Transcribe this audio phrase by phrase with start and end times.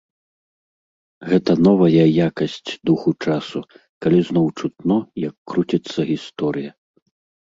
[1.33, 2.55] Гэта новая якасць
[2.89, 3.61] духу часу,
[4.05, 6.71] калі зноў чутно, як круціцца гісторыя.